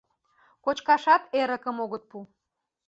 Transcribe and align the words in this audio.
Кочкашат 0.63 1.23
эрыкым 1.41 1.77
огыт 1.83 2.03
пу. 2.09 2.17